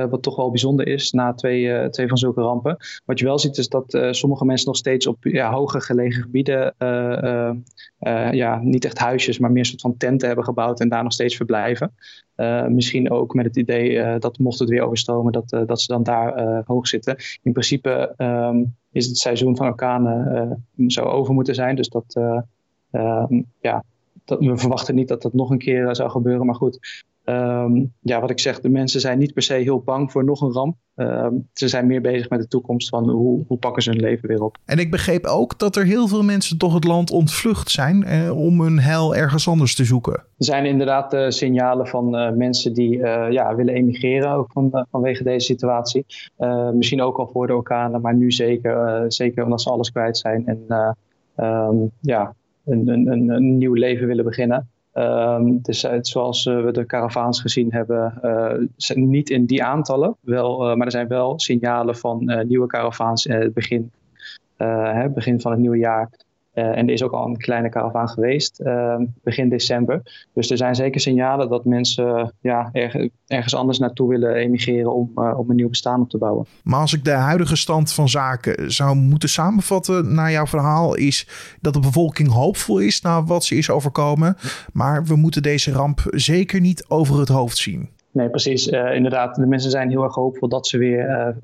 Wat 0.10 0.22
toch 0.22 0.36
wel 0.36 0.50
bijzonder 0.50 0.88
is 0.88 1.12
na 1.12 1.34
twee, 1.34 1.90
twee 1.90 2.08
van 2.08 2.18
zulke 2.18 2.42
rampen. 2.42 2.78
Wat 3.06 3.20
je 3.20 3.26
wel 3.26 3.40
ziet 3.40 3.58
is 3.58 3.70
dat 3.70 3.98
sommige 4.12 4.46
mensen 4.46 4.68
nog 4.68 4.78
steeds 4.78 5.08
op 5.08 5.18
ja, 5.20 5.52
hoger 5.52 5.82
gelegen 5.82 6.22
gebieden. 6.22 6.74
ja, 8.32 8.60
niet 8.62 8.86
echt 8.86 8.98
huisjes, 8.98 9.40
maar 9.40 9.52
meer 9.52 9.60
een 9.60 9.66
soort 9.66 9.82
van 9.82 9.98
tenten 9.98 10.28
hebben 10.28 10.46
gebouwd 10.46 10.80
en 10.80 10.90
daar 10.90 11.04
nog 11.04 11.14
steeds 11.14 11.36
verblijven. 11.36 11.94
misschien 12.68 13.12
ook 13.12 13.34
met 13.34 13.46
het 13.46 13.58
idee 13.58 14.20
dat 14.20 14.38
mocht 14.38 14.60
het 14.60 14.70
weer 14.70 14.82
overstromen, 14.82 15.32
dat, 15.32 15.50
dat 15.50 15.82
ze 15.82 15.88
dan 15.88 16.04
daar 16.04 16.64
hoog 16.66 16.88
zitten. 16.88 17.16
In 17.44 17.52
principe. 17.52 18.14
Um, 18.18 18.76
is 18.92 19.08
het 19.08 19.18
seizoen 19.18 19.58
van 19.58 19.68
orkanen 19.68 20.66
zou 20.88 21.08
over 21.08 21.34
moeten 21.34 21.56
zijn. 21.56 21.76
Dus 21.76 21.90
dat, 21.90 22.16
um, 22.92 23.46
ja, 23.62 23.84
dat, 24.26 24.40
we 24.40 24.58
verwachten 24.58 24.96
niet 24.96 25.08
dat 25.08 25.22
dat 25.22 25.34
nog 25.34 25.50
een 25.50 25.58
keer 25.58 25.96
zou 25.96 26.10
gebeuren. 26.10 26.46
Maar 26.46 26.56
goed, 26.56 27.06
um, 27.26 27.94
ja, 28.00 28.20
wat 28.20 28.30
ik 28.30 28.40
zeg, 28.40 28.60
de 28.60 28.70
mensen 28.70 29.00
zijn 29.00 29.20
niet 29.20 29.34
per 29.34 29.44
se 29.44 29.54
heel 29.54 29.80
bang 29.80 30.12
voor 30.12 30.24
nog 30.24 30.42
een 30.42 30.52
ramp. 30.52 30.76
Um, 30.96 31.50
ze 31.54 31.68
zijn 31.68 31.88
meer 31.88 32.02
bezig 32.02 32.30
met 32.30 32.40
de 32.40 32.48
toekomst 32.48 32.90
van 32.90 33.10
hoe, 33.10 33.44
hoe 33.48 33.58
pakken 33.58 33.84
ze 33.84 33.90
hun 33.90 34.00
leven 34.00 34.28
weer 34.28 34.44
op. 34.44 34.58
En 34.66 34.78
ik 34.78 34.92
begreep 34.92 35.26
ook 35.26 35.60
dat 35.60 35.76
er 35.76 35.86
heel 35.86 36.08
veel 36.08 36.24
mensen 36.24 36.58
toch 36.58 36.74
het 36.74 36.84
land 36.84 37.12
ontvlucht 37.12 37.70
zijn 37.70 38.04
eh, 38.04 38.38
om 38.38 38.62
hun 38.62 38.80
heil 38.80 39.16
ergens 39.16 39.48
anders 39.48 39.76
te 39.76 39.86
zoeken. 39.86 40.14
Er 40.14 40.24
zijn 40.38 40.66
inderdaad 40.66 41.14
uh, 41.14 41.30
signalen 41.30 41.88
van 41.88 42.16
uh, 42.16 42.32
mensen 42.32 42.74
die 42.74 42.98
uh, 42.98 43.32
ja, 43.32 43.56
willen 43.56 43.74
emigreren, 43.74 44.32
ook 44.32 44.52
van, 44.52 44.86
vanwege 44.92 45.24
deze 45.24 45.46
situatie. 45.46 46.06
misschien 46.74 47.02
ook 47.02 47.18
al 47.18 47.28
voor 47.28 47.48
de 47.48 47.56
orkanen, 47.56 48.02
maar 48.02 48.16
nu 48.16 48.32
zeker, 48.32 49.06
zeker 49.08 49.44
omdat 49.44 49.62
ze 49.62 49.70
alles 49.70 49.92
kwijt 49.92 50.18
zijn 50.18 50.46
en 50.46 50.96
um, 51.36 51.92
ja, 52.02 52.34
een, 52.66 52.88
een, 52.88 53.30
een 53.30 53.58
nieuw 53.58 53.74
leven 53.74 54.08
willen 54.08 54.26
beginnen. 54.26 54.70
Um, 54.94 55.62
dus 55.62 55.88
zoals 56.02 56.46
uh, 56.46 56.64
we 56.64 56.72
de 56.72 56.86
caravaans 56.86 57.42
gezien 57.42 57.72
hebben, 57.74 58.20
uh, 58.24 58.96
niet 58.96 59.30
in 59.30 59.46
die 59.46 59.64
aantallen, 59.64 60.16
wel, 60.20 60.76
maar 60.76 60.86
er 60.86 60.92
zijn 60.92 61.08
wel 61.08 61.40
signalen 61.40 61.96
van 61.98 62.46
nieuwe 62.48 62.68
caravaans 62.68 63.26
in 63.26 63.36
het 63.36 63.54
begin, 63.54 63.92
hè, 64.58 65.10
begin 65.10 65.42
van 65.42 65.52
het 65.52 65.60
nieuwe 65.60 65.78
jaar. 65.78 66.10
Uh, 66.54 66.78
en 66.78 66.88
er 66.88 66.94
is 66.94 67.04
ook 67.04 67.12
al 67.12 67.26
een 67.26 67.38
kleine 67.38 67.70
karavaan 67.70 68.10
geweest 68.10 68.60
uh, 68.60 68.96
begin 69.24 69.50
december. 69.50 70.28
Dus 70.34 70.50
er 70.50 70.58
zijn 70.58 70.76
zeker 70.76 71.02
signalen 71.02 71.50
dat 71.50 71.66
mensen 71.66 72.34
ja, 72.42 72.70
erg, 72.72 72.96
ergens 73.28 73.56
anders 73.56 73.80
naartoe 73.80 74.10
willen 74.10 74.36
emigreren 74.36 74.94
om, 74.94 75.12
uh, 75.16 75.40
om 75.40 75.50
een 75.50 75.56
nieuw 75.56 75.70
bestaan 75.70 76.02
op 76.02 76.10
te 76.10 76.18
bouwen. 76.18 76.46
Maar 76.64 76.80
als 76.80 76.94
ik 76.94 77.04
de 77.04 77.12
huidige 77.12 77.56
stand 77.56 77.94
van 77.94 78.10
zaken 78.10 78.72
zou 78.72 78.96
moeten 78.96 79.30
samenvatten 79.30 80.14
naar 80.14 80.32
jouw 80.32 80.46
verhaal, 80.46 80.96
is 80.96 81.28
dat 81.62 81.74
de 81.74 81.80
bevolking 81.80 82.32
hoopvol 82.32 82.80
is 82.80 83.02
naar 83.02 83.26
wat 83.26 83.44
ze 83.44 83.56
is 83.56 83.70
overkomen. 83.70 84.36
Maar 84.74 85.04
we 85.06 85.16
moeten 85.16 85.42
deze 85.42 85.72
ramp 85.72 86.02
zeker 86.10 86.62
niet 86.62 86.86
over 86.88 87.20
het 87.20 87.30
hoofd 87.30 87.58
zien. 87.58 87.90
Nee, 88.12 88.30
precies. 88.30 88.68
inderdaad, 88.68 89.36
de 89.36 89.46
mensen 89.46 89.72
zijn 89.72 89.90
heel 89.90 90.04
erg 90.04 90.16
hoopvol 90.16 90.48
dat 90.48 90.68
ze 90.68 90.78
weer 90.78 91.36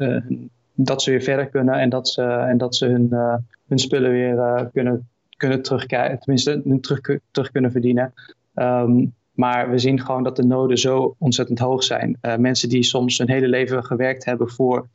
dat 0.78 1.02
ze 1.02 1.12
weer 1.12 1.22
verder 1.22 1.48
kunnen 1.48 1.76
en 1.76 1.90
dat 1.90 2.08
ze, 2.08 2.24
en 2.24 2.58
dat 2.58 2.76
ze 2.76 2.86
hun, 2.86 3.08
uh, 3.12 3.36
hun 3.68 3.80
spullen 3.80 4.12
weer 4.12 4.34
uh, 4.34 4.62
kunnen, 4.74 5.08
kunnen 5.38 5.62
terugkrijgen, 5.62 6.20
tenminste 6.20 6.80
terug, 6.82 7.20
terug 7.32 7.52
kunnen 7.52 7.72
verdienen. 7.72 8.14
Um, 8.56 9.14
maar 9.32 9.70
we 9.70 9.78
zien 9.78 10.02
gewoon 10.02 10.24
dat 10.24 10.36
de 10.36 10.46
noden 10.46 10.78
zo 10.78 11.16
ontzettend 11.18 11.60
hoog 11.60 11.84
zijn. 11.84 12.18
Uh, 12.22 12.36
mensen 12.36 12.70
die 12.70 12.84
soms 12.84 13.18
hun 13.18 13.30
hele 13.30 13.48
leven 13.48 13.84
gewerkt 13.84 14.26
hebben 14.26 14.50
voor 14.50 14.88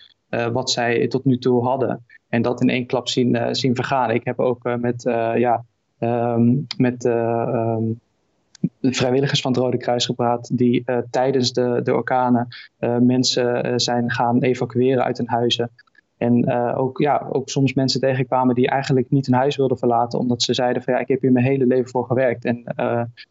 wat 0.52 0.70
zij 0.70 1.08
tot 1.08 1.24
nu 1.24 1.38
toe 1.38 1.64
hadden. 1.64 2.04
En 2.28 2.42
dat 2.42 2.60
in 2.60 2.68
één 2.68 2.86
klap 2.86 3.08
zien, 3.08 3.54
zien 3.54 3.74
vergaan. 3.74 4.10
Ik 4.10 4.24
heb 4.24 4.38
ook 4.40 4.76
met, 4.78 5.02
ja, 5.36 5.64
um, 5.98 6.66
met 6.76 7.00
de 7.00 7.96
vrijwilligers 8.80 9.40
van 9.40 9.52
het 9.52 9.60
Rode 9.60 9.76
Kruis 9.76 10.06
gepraat 10.06 10.58
die 10.58 10.84
tijdens 11.10 11.52
de, 11.52 11.80
de 11.82 11.94
orkanen 11.94 12.48
mensen 13.00 13.80
zijn 13.80 14.10
gaan 14.10 14.42
evacueren 14.42 15.04
uit 15.04 15.18
hun 15.18 15.28
huizen. 15.28 15.70
En 16.22 16.52
ook, 16.76 16.98
ja, 16.98 17.26
ook 17.30 17.48
soms 17.48 17.74
mensen 17.74 18.00
tegenkwamen 18.00 18.54
die 18.54 18.68
eigenlijk 18.68 19.10
niet 19.10 19.26
hun 19.26 19.34
huis 19.34 19.56
wilden 19.56 19.78
verlaten, 19.78 20.18
omdat 20.18 20.42
ze 20.42 20.54
zeiden 20.54 20.82
van 20.82 20.94
ja, 20.94 21.00
ik 21.00 21.08
heb 21.08 21.20
hier 21.20 21.32
mijn 21.32 21.44
hele 21.44 21.66
leven 21.66 21.90
voor 21.90 22.06
gewerkt. 22.06 22.44
En 22.44 22.64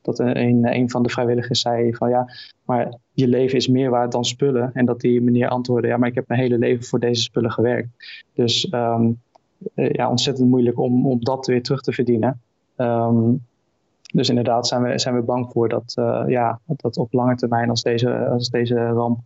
dat 0.01 0.19
een, 0.19 0.75
een 0.75 0.89
van 0.89 1.03
de 1.03 1.10
vrijwilligers 1.10 1.62
zei 1.62 1.95
van 1.95 2.10
ja, 2.10 2.27
maar 2.65 2.93
je 3.13 3.27
leven 3.27 3.57
is 3.57 3.67
meer 3.67 3.89
waard 3.89 4.12
dan 4.12 4.25
spullen. 4.25 4.71
En 4.74 4.86
dat 4.86 5.00
die 5.00 5.21
meneer 5.21 5.48
antwoordde, 5.48 5.88
ja, 5.88 5.98
maar 5.98 6.10
ik 6.10 6.15
heb 6.15 6.27
mijn 6.27 6.39
hele 6.39 6.57
leven 6.57 6.83
voor 6.83 7.00
deze 7.00 7.21
spullen 7.21 7.51
gewerkt. 7.51 7.89
Dus 8.33 8.71
um, 8.71 9.19
ja, 9.74 10.10
ontzettend 10.10 10.50
moeilijk 10.50 10.79
om, 10.79 11.07
om 11.07 11.24
dat 11.24 11.45
weer 11.45 11.63
terug 11.63 11.81
te 11.81 11.91
verdienen. 11.91 12.41
Um, 12.77 13.45
dus 14.13 14.29
inderdaad 14.29 14.67
zijn 14.67 14.81
we, 14.81 15.00
zijn 15.00 15.15
we 15.15 15.21
bang 15.21 15.51
voor 15.51 15.69
dat, 15.69 15.93
ja, 16.27 16.60
dat 16.65 16.98
op 16.98 17.13
lange 17.13 17.36
termijn 17.36 17.69
als 17.69 17.83
deze, 17.83 18.27
als 18.27 18.50
deze 18.50 18.75
ramp 18.75 19.19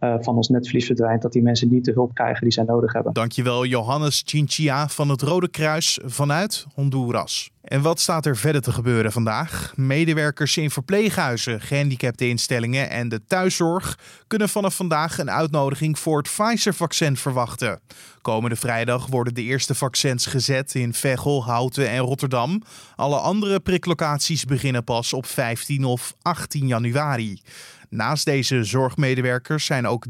uh, 0.00 0.14
van 0.20 0.36
ons 0.36 0.48
netvlies 0.48 0.86
verdwijnt, 0.86 1.22
dat 1.22 1.32
die 1.32 1.42
mensen 1.42 1.68
niet 1.68 1.84
de 1.84 1.92
hulp 1.92 2.14
krijgen 2.14 2.42
die 2.42 2.52
zij 2.52 2.64
nodig 2.64 2.92
hebben. 2.92 3.12
Dankjewel 3.12 3.66
Johannes 3.66 4.22
Chinchilla 4.26 4.88
van 4.88 5.08
het 5.08 5.22
Rode 5.22 5.48
Kruis 5.48 5.98
vanuit 6.04 6.66
Honduras. 6.74 7.50
En 7.66 7.82
wat 7.82 8.00
staat 8.00 8.26
er 8.26 8.36
verder 8.36 8.62
te 8.62 8.72
gebeuren 8.72 9.12
vandaag? 9.12 9.72
Medewerkers 9.76 10.56
in 10.56 10.70
verpleeghuizen, 10.70 11.60
gehandicapte 11.60 12.28
instellingen 12.28 12.90
en 12.90 13.08
de 13.08 13.24
thuiszorg 13.26 13.98
kunnen 14.26 14.48
vanaf 14.48 14.76
vandaag 14.76 15.18
een 15.18 15.30
uitnodiging 15.30 15.98
voor 15.98 16.18
het 16.18 16.30
Pfizer-vaccin 16.36 17.16
verwachten. 17.16 17.80
Komende 18.22 18.56
vrijdag 18.56 19.06
worden 19.06 19.34
de 19.34 19.42
eerste 19.42 19.74
vaccins 19.74 20.26
gezet 20.26 20.74
in 20.74 20.94
Veghel, 20.94 21.44
Houten 21.44 21.88
en 21.88 21.98
Rotterdam. 21.98 22.62
Alle 22.96 23.16
andere 23.18 23.60
priklocaties 23.60 24.44
beginnen 24.44 24.84
pas 24.84 25.12
op 25.12 25.26
15 25.26 25.84
of 25.84 26.14
18 26.22 26.66
januari. 26.66 27.40
Naast 27.88 28.24
deze 28.24 28.64
zorgmedewerkers 28.64 29.64
zijn 29.64 29.86
ook 29.86 30.06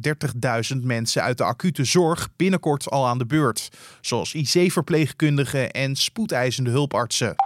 30.000 0.75 0.76
mensen 0.82 1.22
uit 1.22 1.38
de 1.38 1.44
acute 1.44 1.84
zorg 1.84 2.28
binnenkort 2.36 2.90
al 2.90 3.06
aan 3.06 3.18
de 3.18 3.26
beurt, 3.26 3.68
zoals 4.00 4.34
IC-verpleegkundigen 4.34 5.70
en 5.70 5.96
spoedeisende 5.96 6.70
hulpartsen. 6.70 7.45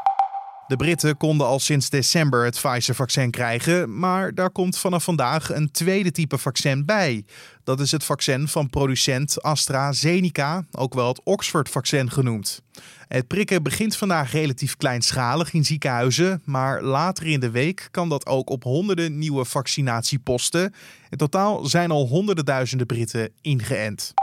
De 0.71 0.77
Britten 0.77 1.17
konden 1.17 1.47
al 1.47 1.59
sinds 1.59 1.91
december 1.91 2.45
het 2.45 2.61
Pfizer-vaccin 2.61 3.31
krijgen, 3.31 3.99
maar 3.99 4.35
daar 4.35 4.51
komt 4.51 4.79
vanaf 4.79 5.05
vandaag 5.05 5.53
een 5.53 5.71
tweede 5.71 6.11
type 6.11 6.39
vaccin 6.39 6.85
bij. 6.85 7.25
Dat 7.65 7.81
is 7.81 7.91
het 7.91 8.05
vaccin 8.05 8.49
van 8.49 8.71
producent 8.71 9.43
AstraZeneca, 9.43 10.65
ook 10.71 10.95
wel 10.95 11.09
het 11.09 11.21
Oxford-vaccin 11.25 12.11
genoemd. 12.11 12.63
Het 13.09 13.27
prikken 13.27 13.63
begint 13.63 13.97
vandaag 13.97 14.33
relatief 14.33 14.77
kleinschalig 14.77 15.53
in 15.53 15.65
ziekenhuizen, 15.65 16.43
maar 16.45 16.83
later 16.83 17.27
in 17.27 17.41
de 17.41 17.51
week 17.51 17.89
kan 17.91 18.09
dat 18.09 18.27
ook 18.27 18.51
op 18.51 18.63
honderden 18.63 19.19
nieuwe 19.19 19.45
vaccinatieposten. 19.45 20.75
In 21.09 21.19
totaal 21.19 21.65
zijn 21.65 21.91
al 21.91 22.07
honderden 22.07 22.45
duizenden 22.45 22.87
Britten 22.87 23.31
ingeënt. 23.41 24.15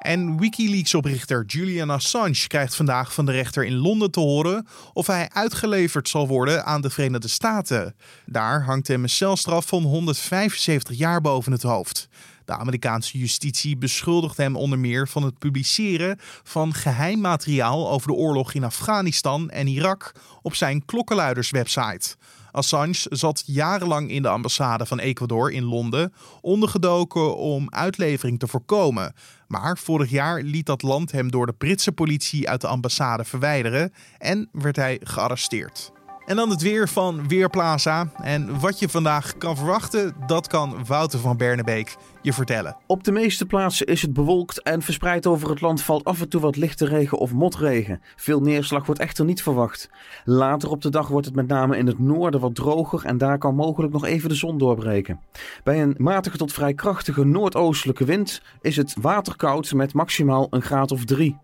En 0.00 0.38
Wikileaks-oprichter 0.38 1.44
Julian 1.44 1.90
Assange 1.90 2.46
krijgt 2.46 2.74
vandaag 2.74 3.14
van 3.14 3.26
de 3.26 3.32
rechter 3.32 3.64
in 3.64 3.76
Londen 3.76 4.10
te 4.10 4.20
horen 4.20 4.66
of 4.92 5.06
hij 5.06 5.28
uitgeleverd 5.32 6.08
zal 6.08 6.28
worden 6.28 6.64
aan 6.64 6.80
de 6.80 6.90
Verenigde 6.90 7.28
Staten. 7.28 7.94
Daar 8.26 8.64
hangt 8.64 8.88
hem 8.88 9.02
een 9.02 9.08
celstraf 9.08 9.66
van 9.66 9.82
175 9.82 10.96
jaar 10.96 11.20
boven 11.20 11.52
het 11.52 11.62
hoofd. 11.62 12.08
De 12.44 12.56
Amerikaanse 12.56 13.18
justitie 13.18 13.76
beschuldigt 13.76 14.36
hem 14.36 14.56
onder 14.56 14.78
meer 14.78 15.08
van 15.08 15.22
het 15.22 15.38
publiceren 15.38 16.18
van 16.42 16.74
geheim 16.74 17.20
materiaal 17.20 17.90
over 17.90 18.08
de 18.08 18.14
oorlog 18.14 18.52
in 18.52 18.64
Afghanistan 18.64 19.50
en 19.50 19.66
Irak 19.66 20.12
op 20.42 20.54
zijn 20.54 20.84
klokkenluiderswebsite. 20.84 22.16
Assange 22.50 23.06
zat 23.08 23.42
jarenlang 23.46 24.10
in 24.10 24.22
de 24.22 24.28
ambassade 24.28 24.86
van 24.86 24.98
Ecuador 24.98 25.52
in 25.52 25.64
Londen, 25.64 26.12
ondergedoken 26.40 27.36
om 27.36 27.66
uitlevering 27.70 28.38
te 28.38 28.46
voorkomen. 28.46 29.14
Maar 29.46 29.78
vorig 29.78 30.10
jaar 30.10 30.42
liet 30.42 30.66
dat 30.66 30.82
land 30.82 31.12
hem 31.12 31.30
door 31.30 31.46
de 31.46 31.52
Britse 31.52 31.92
politie 31.92 32.48
uit 32.48 32.60
de 32.60 32.66
ambassade 32.66 33.24
verwijderen 33.24 33.92
en 34.18 34.48
werd 34.52 34.76
hij 34.76 35.00
gearresteerd. 35.02 35.92
En 36.30 36.36
dan 36.36 36.50
het 36.50 36.62
weer 36.62 36.88
van 36.88 37.28
Weerplaza. 37.28 38.10
En 38.22 38.60
wat 38.60 38.78
je 38.78 38.88
vandaag 38.88 39.36
kan 39.36 39.56
verwachten, 39.56 40.14
dat 40.26 40.46
kan 40.46 40.84
Wouter 40.86 41.18
van 41.18 41.36
Bernebeek 41.36 41.96
je 42.22 42.32
vertellen. 42.32 42.76
Op 42.86 43.04
de 43.04 43.12
meeste 43.12 43.46
plaatsen 43.46 43.86
is 43.86 44.02
het 44.02 44.12
bewolkt 44.12 44.62
en 44.62 44.82
verspreid 44.82 45.26
over 45.26 45.50
het 45.50 45.60
land 45.60 45.82
valt 45.82 46.04
af 46.04 46.20
en 46.20 46.28
toe 46.28 46.40
wat 46.40 46.56
lichte 46.56 46.84
regen 46.84 47.18
of 47.18 47.32
motregen. 47.32 48.00
Veel 48.16 48.40
neerslag 48.40 48.86
wordt 48.86 49.00
echter 49.00 49.24
niet 49.24 49.42
verwacht. 49.42 49.90
Later 50.24 50.70
op 50.70 50.82
de 50.82 50.90
dag 50.90 51.08
wordt 51.08 51.26
het 51.26 51.34
met 51.34 51.48
name 51.48 51.76
in 51.76 51.86
het 51.86 51.98
noorden 51.98 52.40
wat 52.40 52.54
droger 52.54 53.04
en 53.04 53.18
daar 53.18 53.38
kan 53.38 53.54
mogelijk 53.54 53.92
nog 53.92 54.04
even 54.04 54.28
de 54.28 54.34
zon 54.34 54.58
doorbreken. 54.58 55.20
Bij 55.64 55.82
een 55.82 55.94
matige 55.98 56.36
tot 56.36 56.52
vrij 56.52 56.74
krachtige 56.74 57.24
noordoostelijke 57.24 58.04
wind 58.04 58.42
is 58.60 58.76
het 58.76 58.96
waterkoud 59.00 59.72
met 59.72 59.94
maximaal 59.94 60.46
een 60.50 60.62
graad 60.62 60.92
of 60.92 61.04
drie. 61.04 61.38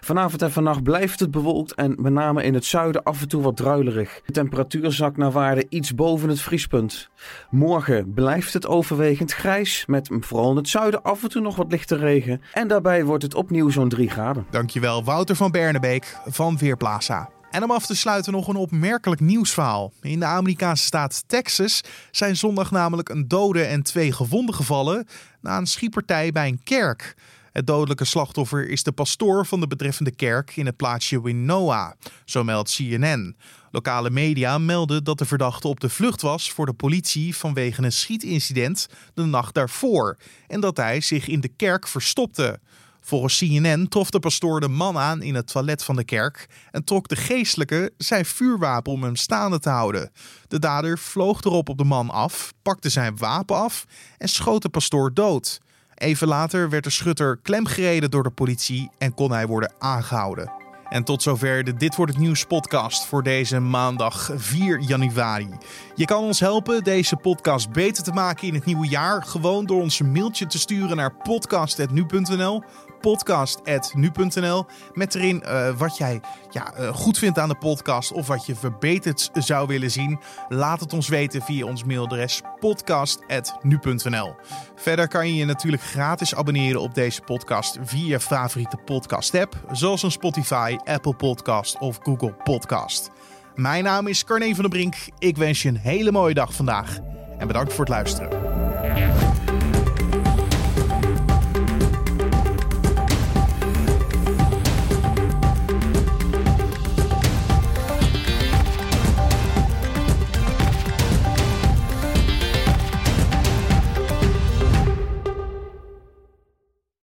Vanavond 0.00 0.42
en 0.42 0.52
vannacht 0.52 0.82
blijft 0.82 1.20
het 1.20 1.30
bewolkt 1.30 1.74
en 1.74 1.94
met 1.98 2.12
name 2.12 2.42
in 2.42 2.54
het 2.54 2.64
zuiden 2.64 3.02
af 3.02 3.20
en 3.20 3.28
toe 3.28 3.42
wat 3.42 3.56
druilerig. 3.56 4.20
De 4.26 4.32
temperatuur 4.32 4.92
zakt 4.92 5.16
naar 5.16 5.32
waarde 5.32 5.66
iets 5.68 5.94
boven 5.94 6.28
het 6.28 6.40
vriespunt. 6.40 7.08
Morgen 7.50 8.14
blijft 8.14 8.52
het 8.52 8.66
overwegend 8.66 9.32
grijs, 9.32 9.86
met 9.86 10.08
vooral 10.20 10.50
in 10.50 10.56
het 10.56 10.68
zuiden 10.68 11.02
af 11.02 11.22
en 11.22 11.28
toe 11.28 11.42
nog 11.42 11.56
wat 11.56 11.70
lichte 11.70 11.96
regen. 11.96 12.42
En 12.52 12.68
daarbij 12.68 13.04
wordt 13.04 13.22
het 13.22 13.34
opnieuw 13.34 13.70
zo'n 13.70 13.88
3 13.88 14.10
graden. 14.10 14.46
Dankjewel 14.50 15.04
Wouter 15.04 15.36
van 15.36 15.50
Bernebeek 15.50 16.16
van 16.26 16.58
Weerplaza. 16.58 17.28
En 17.50 17.62
om 17.62 17.70
af 17.70 17.86
te 17.86 17.96
sluiten 17.96 18.32
nog 18.32 18.48
een 18.48 18.56
opmerkelijk 18.56 19.20
nieuwsverhaal. 19.20 19.92
In 20.00 20.18
de 20.18 20.24
Amerikaanse 20.24 20.84
staat 20.84 21.24
Texas 21.26 21.80
zijn 22.10 22.36
zondag 22.36 22.70
namelijk 22.70 23.08
een 23.08 23.28
dode 23.28 23.62
en 23.62 23.82
twee 23.82 24.12
gewonden 24.12 24.54
gevallen 24.54 25.06
na 25.40 25.56
een 25.56 25.66
schietpartij 25.66 26.32
bij 26.32 26.48
een 26.48 26.60
kerk. 26.64 27.14
Het 27.52 27.66
dodelijke 27.66 28.04
slachtoffer 28.04 28.68
is 28.68 28.82
de 28.82 28.92
pastoor 28.92 29.46
van 29.46 29.60
de 29.60 29.66
betreffende 29.66 30.14
kerk 30.14 30.56
in 30.56 30.66
het 30.66 30.76
plaatsje 30.76 31.22
Winnoa, 31.22 31.96
zo 32.24 32.44
meldt 32.44 32.74
CNN. 32.74 33.36
Lokale 33.70 34.10
media 34.10 34.58
melden 34.58 35.04
dat 35.04 35.18
de 35.18 35.24
verdachte 35.24 35.68
op 35.68 35.80
de 35.80 35.88
vlucht 35.88 36.20
was 36.20 36.50
voor 36.50 36.66
de 36.66 36.72
politie 36.72 37.36
vanwege 37.36 37.82
een 37.82 37.92
schietincident 37.92 38.88
de 39.14 39.24
nacht 39.24 39.54
daarvoor 39.54 40.18
en 40.46 40.60
dat 40.60 40.76
hij 40.76 41.00
zich 41.00 41.28
in 41.28 41.40
de 41.40 41.48
kerk 41.48 41.88
verstopte. 41.88 42.60
Volgens 43.00 43.38
CNN 43.38 43.88
trof 43.88 44.10
de 44.10 44.18
pastoor 44.18 44.60
de 44.60 44.68
man 44.68 44.98
aan 44.98 45.22
in 45.22 45.34
het 45.34 45.46
toilet 45.46 45.84
van 45.84 45.96
de 45.96 46.04
kerk 46.04 46.46
en 46.70 46.84
trok 46.84 47.08
de 47.08 47.16
geestelijke 47.16 47.92
zijn 47.96 48.24
vuurwapen 48.24 48.92
om 48.92 49.02
hem 49.02 49.16
staande 49.16 49.58
te 49.58 49.68
houden. 49.68 50.10
De 50.48 50.58
dader 50.58 50.98
vloog 50.98 51.42
erop 51.42 51.68
op 51.68 51.78
de 51.78 51.84
man 51.84 52.10
af, 52.10 52.52
pakte 52.62 52.88
zijn 52.88 53.16
wapen 53.16 53.56
af 53.56 53.84
en 54.18 54.28
schoot 54.28 54.62
de 54.62 54.68
pastoor 54.68 55.14
dood. 55.14 55.60
Even 56.00 56.28
later 56.28 56.70
werd 56.70 56.84
de 56.84 56.90
schutter 56.90 57.38
klemgereden 57.42 58.10
door 58.10 58.22
de 58.22 58.30
politie 58.30 58.90
en 58.98 59.14
kon 59.14 59.32
hij 59.32 59.46
worden 59.46 59.72
aangehouden. 59.78 60.52
En 60.88 61.04
tot 61.04 61.22
zover 61.22 61.64
de 61.64 61.74
Dit 61.74 61.96
wordt 61.96 62.12
het 62.12 62.20
nieuws 62.20 62.44
podcast 62.44 63.06
voor 63.06 63.22
deze 63.22 63.58
maandag 63.58 64.30
4 64.34 64.80
januari. 64.80 65.48
Je 65.94 66.04
kan 66.04 66.22
ons 66.22 66.40
helpen 66.40 66.84
deze 66.84 67.16
podcast 67.16 67.70
beter 67.70 68.02
te 68.02 68.12
maken 68.12 68.48
in 68.48 68.54
het 68.54 68.64
nieuwe 68.64 68.88
jaar. 68.88 69.22
Gewoon 69.22 69.66
door 69.66 69.80
ons 69.80 70.00
een 70.00 70.12
mailtje 70.12 70.46
te 70.46 70.58
sturen 70.58 70.96
naar 70.96 71.14
podcast.nu.nl 71.14 72.62
podcast.nu.nl. 73.00 74.66
Met 74.94 75.14
erin 75.14 75.42
uh, 75.46 75.68
wat 75.78 75.96
jij 75.96 76.20
ja, 76.50 76.72
uh, 76.80 76.88
goed 76.88 77.18
vindt 77.18 77.38
aan 77.38 77.48
de 77.48 77.54
podcast 77.54 78.12
of 78.12 78.26
wat 78.26 78.46
je 78.46 78.54
verbeterd 78.54 79.30
zou 79.32 79.66
willen 79.66 79.90
zien. 79.90 80.18
Laat 80.48 80.80
het 80.80 80.92
ons 80.92 81.08
weten 81.08 81.42
via 81.42 81.66
ons 81.66 81.84
mailadres 81.84 82.40
podcast.nu.nl. 82.60 84.34
Verder 84.74 85.08
kan 85.08 85.26
je 85.28 85.34
je 85.34 85.44
natuurlijk 85.44 85.82
gratis 85.82 86.34
abonneren 86.34 86.80
op 86.80 86.94
deze 86.94 87.20
podcast 87.20 87.78
via 87.82 88.06
je 88.06 88.20
favoriete 88.20 88.76
podcast 88.76 89.34
app, 89.34 89.56
zoals 89.72 90.02
een 90.02 90.10
Spotify, 90.10 90.76
Apple 90.84 91.14
Podcast 91.14 91.78
of 91.78 91.98
Google 92.02 92.34
Podcast. 92.44 93.10
Mijn 93.54 93.84
naam 93.84 94.06
is 94.06 94.24
Carne 94.24 94.54
van 94.54 94.62
der 94.62 94.68
Brink. 94.68 94.94
Ik 95.18 95.36
wens 95.36 95.62
je 95.62 95.68
een 95.68 95.76
hele 95.76 96.12
mooie 96.12 96.34
dag 96.34 96.54
vandaag 96.54 96.98
en 97.38 97.46
bedankt 97.46 97.72
voor 97.72 97.84
het 97.84 97.94
luisteren. 97.94 99.29